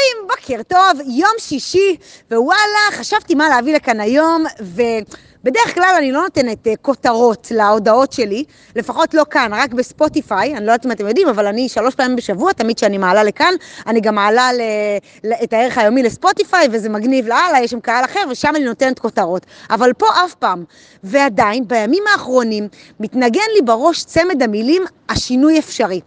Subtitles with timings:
[0.00, 1.96] חברים, בוקר טוב, יום שישי,
[2.30, 4.82] ווואלה, חשבתי מה להביא לכאן היום, ו...
[5.44, 8.44] בדרך כלל אני לא נותנת uh, כותרות להודעות שלי,
[8.76, 12.16] לפחות לא כאן, רק בספוטיפיי, אני לא יודעת אם אתם יודעים, אבל אני שלוש פעמים
[12.16, 13.54] בשבוע, תמיד כשאני מעלה לכאן,
[13.86, 14.60] אני גם מעלה ל,
[15.24, 18.98] ל, את הערך היומי לספוטיפיי, וזה מגניב לאללה, יש שם קהל אחר, ושם אני נותנת
[18.98, 19.46] כותרות.
[19.70, 20.64] אבל פה אף פעם.
[21.04, 22.68] ועדיין, בימים האחרונים,
[23.00, 26.00] מתנגן לי בראש צמד המילים, השינוי אפשרי.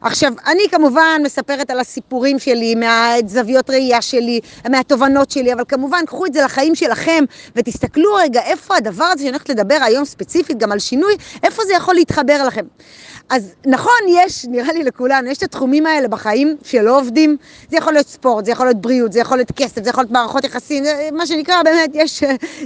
[0.00, 6.26] עכשיו, אני כמובן מספרת על הסיפורים שלי, מהזוויות ראייה שלי, מהתובנות שלי, אבל כמובן, קחו
[6.26, 7.24] את זה לחיים שלכם,
[7.56, 11.74] ותסתכלו רגע איפה הדבר הזה שאני הולכת לדבר היום ספציפית גם על שינוי, איפה זה
[11.74, 12.64] יכול להתחבר לכם.
[13.30, 17.36] אז נכון, יש, נראה לי לכולנו, יש את התחומים האלה בחיים שלא עובדים.
[17.70, 20.10] זה יכול להיות ספורט, זה יכול להיות בריאות, זה יכול להיות כסף, זה יכול להיות
[20.10, 22.22] מערכות יחסים, מה שנקרא, באמת, יש,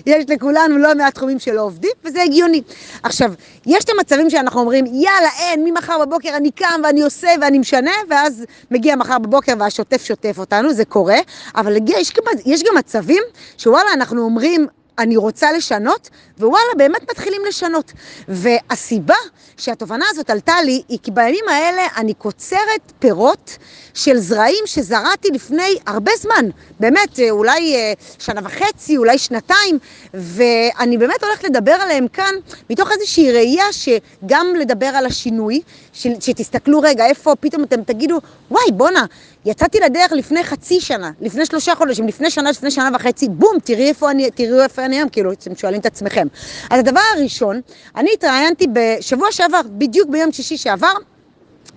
[0.07, 2.63] יש לכולנו לא מעט תחומים שלא עובדים, וזה הגיוני.
[3.03, 3.33] עכשיו,
[3.67, 7.93] יש את המצבים שאנחנו אומרים, יאללה, אין, ממחר בבוקר אני קם ואני עושה ואני משנה,
[8.11, 11.19] ואז מגיע מחר בבוקר והשוטף שוטף אותנו, זה קורה,
[11.57, 12.13] אבל יש,
[12.47, 13.23] יש גם מצבים
[13.59, 14.67] שוואלה, אנחנו אומרים,
[14.99, 17.93] אני רוצה לשנות, ווואלה, באמת מתחילים לשנות.
[18.29, 19.15] והסיבה
[19.57, 23.59] שהתובנה הזאת עלתה לי, היא כי בימים האלה אני קוצרת פירות
[23.95, 26.47] של זרעים שזרעתי לפני הרבה זמן.
[26.81, 29.79] באמת, אה, אולי אה, שנה וחצי, אולי שנתיים,
[30.15, 32.35] ואני באמת הולכת לדבר עליהם כאן,
[32.71, 35.61] מתוך איזושהי ראייה שגם לדבר על השינוי,
[35.93, 39.07] שתסתכלו רגע, איפה פתאום אתם תגידו, וואי, בואנה,
[39.45, 43.89] יצאתי לדרך לפני חצי שנה, לפני שלושה חודשים, לפני שנה, לפני שנה וחצי, בום, תראי
[43.89, 46.27] איפה אני, תראו איפה אני היום, כאילו, אתם שואלים את עצמכם.
[46.71, 47.61] אז הדבר הראשון,
[47.97, 49.44] אני התראיינתי בשבוע שעבר,
[49.79, 50.93] בדיוק ביום שישי שעבר,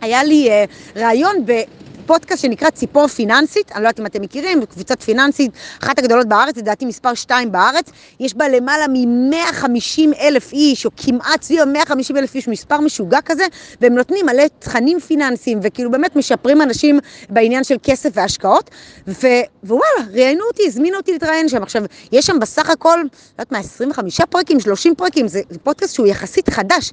[0.02, 1.62] היה לי uh, ראיון ב...
[2.08, 5.52] פודקאסט שנקרא ציפור פיננסית, אני לא יודעת אם אתם מכירים, קבוצת פיננסית,
[5.84, 11.44] אחת הגדולות בארץ, לדעתי מספר 2 בארץ, יש בה למעלה מ-150 אלף איש, או כמעט
[11.44, 13.44] סביב 150 אלף איש, מספר משוגע כזה,
[13.82, 17.00] והם נותנים מלא תכנים פיננסיים, וכאילו באמת משפרים אנשים
[17.30, 18.70] בעניין של כסף והשקעות,
[19.08, 19.28] ו-
[19.64, 21.64] ווואלה, ראיינו אותי, הזמינו אותי להתראיין שם.
[21.64, 26.08] עכשיו, יש שם בסך הכל, לא יודעת מה, 25 פרקים, 30 פרקים, זה, פודקאסט שהוא
[26.08, 26.92] יחסית חדש,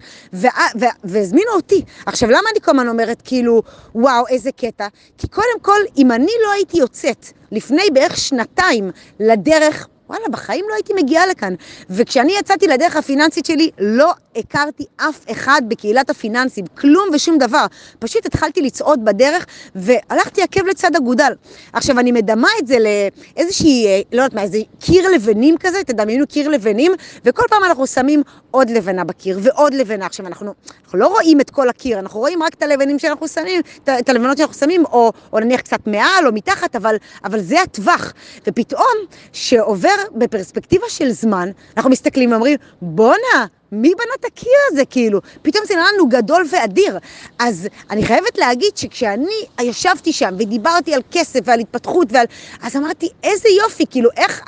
[1.04, 1.82] והזמינו אותי.
[2.06, 3.62] עכשיו, למה אני כל הזמן אומרת, כאילו,
[3.94, 4.86] וואו, איזה קטע?
[5.18, 10.74] כי קודם כל, אם אני לא הייתי יוצאת לפני בערך שנתיים לדרך וואלה, בחיים לא
[10.74, 11.54] הייתי מגיעה לכאן.
[11.90, 17.66] וכשאני יצאתי לדרך הפיננסית שלי, לא הכרתי אף אחד בקהילת הפיננסים, כלום ושום דבר.
[17.98, 21.32] פשוט התחלתי לצעוד בדרך, והלכתי עקב לצד אגודל.
[21.72, 26.26] עכשיו, אני מדמה את זה לאיזושהי, אה, לא יודעת מה, איזה קיר לבנים כזה, תדמיינו
[26.26, 26.92] קיר לבנים,
[27.24, 30.06] וכל פעם אנחנו שמים עוד לבנה בקיר, ועוד לבנה.
[30.06, 30.52] עכשיו, אנחנו,
[30.84, 34.38] אנחנו לא רואים את כל הקיר, אנחנו רואים רק את הלבנים שאנחנו שמים, את הלבנות
[34.38, 38.12] שאנחנו שמים, או, או נניח קצת מעל או מתחת, אבל, אבל זה הטווח.
[38.46, 38.94] ופתאום,
[39.32, 45.20] שעובר בפרספקטיבה של זמן, אנחנו מסתכלים ואומרים, בואנה, מי בנה את הקיר הזה, כאילו?
[45.42, 46.98] פתאום זה נראה לנו גדול ואדיר.
[47.38, 52.26] אז אני חייבת להגיד שכשאני ישבתי שם ודיברתי על כסף ועל התפתחות ועל...
[52.62, 54.42] אז אמרתי, איזה יופי, כאילו, איך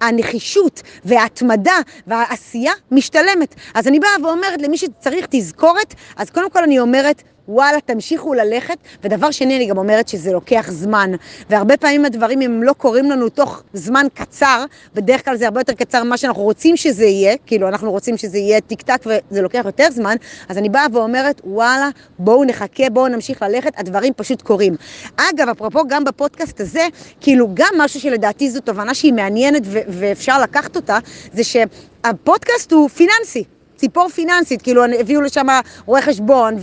[0.00, 3.54] הנחישות וההתמדה והעשייה משתלמת.
[3.74, 8.76] אז אני באה ואומרת למי שצריך תזכורת, אז קודם כל אני אומרת, וואלה, תמשיכו ללכת.
[9.04, 11.10] ודבר שני, אני גם אומרת שזה לוקח זמן.
[11.50, 14.64] והרבה פעמים הדברים, אם לא קורים לנו תוך זמן קצר,
[14.94, 18.38] בדרך כלל זה הרבה יותר קצר ממה שאנחנו רוצים שזה יהיה, כאילו אנחנו רוצים שזה
[18.38, 20.16] יהיה טיק טק וזה לוקח יותר זמן,
[20.48, 21.88] אז אני באה ואומרת, וואלה,
[22.18, 24.76] בואו נחכה, בואו נמשיך ללכת, הדברים פשוט קורים.
[25.16, 26.86] אגב, אפרופו גם בפודקאסט הזה,
[27.20, 30.98] כאילו גם משהו שלדעתי זו תובנה שהיא מעניינת ואפשר לקחת אותה,
[31.32, 33.57] זה שהפודקאסט הוא פיננסי.
[33.78, 35.46] ציפור פיננסית, כאילו הביאו לשם
[35.86, 36.56] רואה חשבון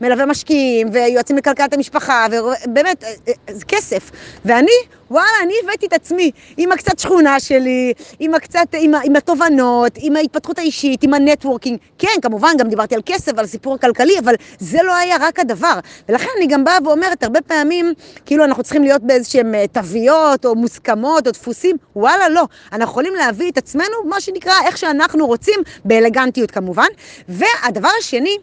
[0.00, 4.10] ומלווה משקיעים ויועצים לכלכלת המשפחה, ובאמת, אה, אה, זה כסף.
[4.44, 4.72] ואני
[5.12, 10.16] וואלה, אני הבאתי את עצמי עם הקצת שכונה שלי, עם הקצת, עם, עם התובנות, עם
[10.16, 11.78] ההתפתחות האישית, עם ה networking.
[11.98, 15.78] כן, כמובן, גם דיברתי על כסף, על הסיפור הכלכלי, אבל זה לא היה רק הדבר.
[16.08, 17.92] ולכן אני גם באה ואומרת, הרבה פעמים,
[18.26, 21.76] כאילו אנחנו צריכים להיות באיזשהם אה, תוויות, או מוסכמות, או דפוסים.
[21.96, 22.44] וואלה, לא.
[22.72, 26.88] אנחנו יכולים להביא את עצמנו, מה שנקרא, איך שאנחנו רוצים, באלגנטיות כמובן.
[27.28, 28.36] והדבר השני,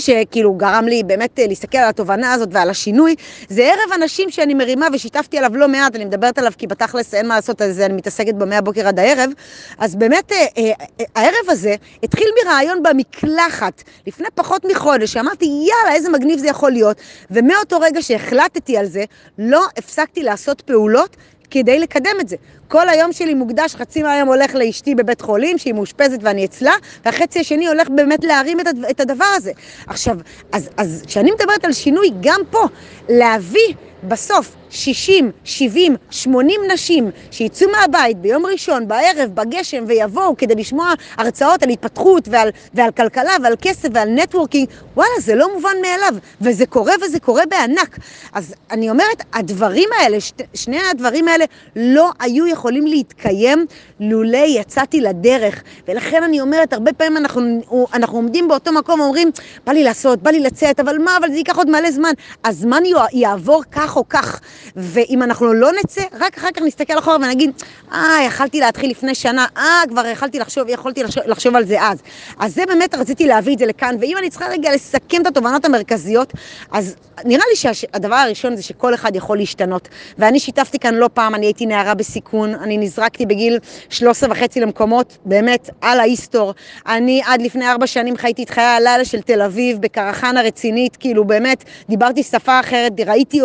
[0.00, 3.14] שכאילו גרם לי באמת אה, להסתכל על התובנה הזאת ועל השינוי,
[3.48, 7.28] זה ערב אנשים שאני מרימה ושיתפתי עליו לא מעט, אני מדברת עליו כי בתכלס אין
[7.28, 9.30] מה לעשות, אז אני מתעסקת בו מהבוקר עד הערב,
[9.78, 13.82] אז באמת אה, אה, הערב הזה התחיל מרעיון במקלחת.
[14.06, 16.96] לפני פחות מחודש, שאמרתי יאללה איזה מגניב זה יכול להיות,
[17.30, 19.04] ומאותו רגע שהחלטתי על זה,
[19.38, 21.16] לא הפסקתי לעשות פעולות
[21.52, 22.36] כדי לקדם את זה.
[22.68, 26.72] כל היום שלי מוקדש, חצי מהיום הולך לאשתי בבית חולים, שהיא מאושפזת ואני אצלה,
[27.04, 28.58] והחצי השני הולך באמת להרים
[28.90, 29.52] את הדבר הזה.
[29.86, 30.16] עכשיו,
[30.52, 32.66] אז כשאני מדברת על שינוי, גם פה,
[33.08, 33.74] להביא
[34.08, 41.62] בסוף 60, 70, 80 נשים שיצאו מהבית ביום ראשון, בערב, בגשם, ויבואו כדי לשמוע הרצאות
[41.62, 46.66] על התפתחות ועל, ועל כלכלה ועל כסף ועל נטוורקינג, וואלה, זה לא מובן מאליו, וזה
[46.66, 47.98] קורה וזה קורה בענק.
[48.32, 51.44] אז אני אומרת, הדברים האלה, שת, שני הדברים האלה
[51.76, 53.66] לא היו יכולים להתקיים
[54.00, 55.62] לולא יצאתי לדרך.
[55.88, 57.62] ולכן אני אומרת, הרבה פעמים אנחנו,
[57.94, 59.30] אנחנו עומדים באותו מקום ואומרים,
[59.66, 62.12] בא לי לעשות, בא לי לצאת, אבל מה, אבל זה ייקח עוד מלא זמן.
[62.44, 62.82] הזמן
[63.12, 64.40] יעבור כך או כך.
[64.76, 67.50] ואם אנחנו לא נצא, רק אחר כך נסתכל אחורה ונגיד,
[67.92, 71.98] אה, יכלתי להתחיל לפני שנה, אה, כבר יכלתי לחשוב, יכולתי לחשוב, לחשוב על זה אז.
[72.38, 75.64] אז זה באמת רציתי להביא את זה לכאן, ואם אני צריכה רגע לסכם את התובנות
[75.64, 76.32] המרכזיות,
[76.70, 79.88] אז נראה לי שהדבר הראשון זה שכל אחד יכול להשתנות.
[80.18, 85.18] ואני שיתפתי כאן לא פעם, אני הייתי נערה בסיכון, אני נזרקתי בגיל 13 וחצי למקומות,
[85.24, 86.54] באמת, על ההיסטור.
[86.86, 91.24] אני עד לפני ארבע שנים חייתי את חיי הלילה של תל אביב, בקרחנה רצינית, כאילו
[91.24, 93.40] באמת, דיברתי שפה אחרת, ראיתי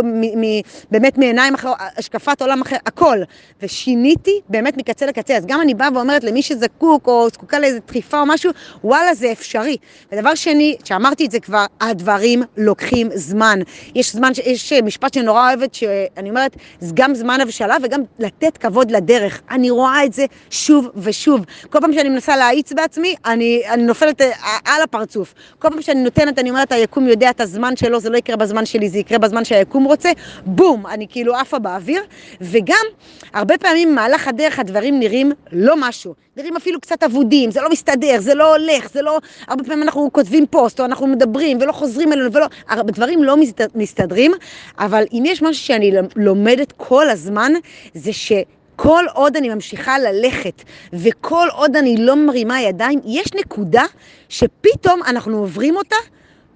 [0.92, 3.18] באמת מעיניים אחרות, השקפת עולם אחרת, הכל.
[3.62, 5.38] ושיניתי באמת מקצה לקצה.
[5.38, 8.52] אז גם אני באה ואומרת למי שזקוק או זקוקה לאיזו דחיפה או משהו,
[8.84, 9.78] וואלה, זה אפשרי.
[10.12, 13.60] ודבר שני, שאמרתי את זה כבר, הדברים לוקחים זמן.
[13.96, 18.58] יש זמן, יש משפט שאני נורא אוהבת, שאני אומרת, זה גם זמן הבשלה וגם לתת
[18.58, 19.42] כבוד לדרך.
[19.52, 21.46] אני רואה את זה שוב ושוב.
[21.70, 24.32] כל פעם שאני מנסה להאיץ בעצמי, אני, אני נופלת אה,
[24.66, 25.34] על הפרצוף.
[25.60, 28.66] כל פעם שאני נותנת, אני אומרת, היקום יודע את הזמן שלו, זה לא יקרה בזמן
[28.66, 30.12] שלי, זה יקרה בזמן שהיקום רוצה,
[30.46, 32.04] בום, אני כאילו עפה באוויר.
[32.42, 32.86] וגם,
[33.34, 36.14] הרבה פעמים במהלך הדרך הדברים נראים לא משהו.
[36.38, 39.20] נראים אפילו קצת אבודים, זה לא מסתדר, זה לא הולך, זה לא...
[39.48, 42.48] הרבה פעמים אנחנו כותבים פוסט, או אנחנו מדברים, ולא חוזרים אלינו, ולא...
[42.84, 43.36] דברים לא
[43.76, 44.32] מסתדרים,
[44.80, 47.52] אבל אם יש משהו שאני לומדת כל הזמן,
[47.94, 48.32] זה ש...
[48.76, 50.64] כל עוד אני ממשיכה ללכת
[50.94, 53.84] וכל עוד אני לא מרימה ידיים, יש נקודה
[54.30, 55.96] שפתאום אנחנו עוברים אותה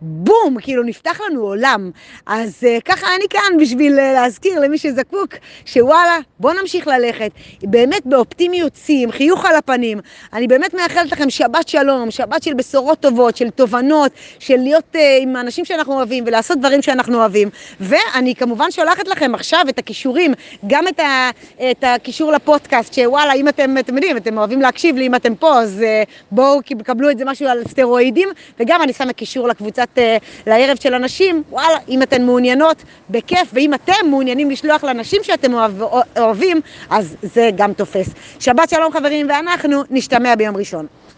[0.01, 1.92] בום, כאילו נפתח לנו עולם.
[2.25, 5.33] אז uh, ככה אני כאן בשביל uh, להזכיר למי שזקוק,
[5.65, 7.31] שוואלה, בוא נמשיך ללכת.
[7.63, 10.00] באמת באופטימיות שיא, עם חיוך על הפנים.
[10.33, 14.98] אני באמת מאחלת לכם שבת שלום, שבת של בשורות טובות, של תובנות, של להיות uh,
[15.21, 17.50] עם האנשים שאנחנו אוהבים ולעשות דברים שאנחנו אוהבים.
[17.80, 20.33] ואני כמובן שולחת לכם עכשיו את הכישורים,
[20.68, 21.30] גם את, ה,
[21.71, 25.59] את הקישור לפודקאסט, שוואלה, אם אתם, אתם יודעים, אתם אוהבים להקשיב לי, אם אתם פה,
[25.59, 30.17] אז uh, בואו קבלו את זה משהו על סטרואידים, וגם אני שמה קישור לקבוצת אה,
[30.47, 35.71] לערב של אנשים, וואלה, אם אתן מעוניינות, בכיף, ואם אתם מעוניינים לשלוח לאנשים שאתם אוהב,
[36.17, 38.09] אוהבים, אז זה גם תופס.
[38.39, 40.88] שבת שלום חברים, ואנחנו נשתמע ביום ראשון.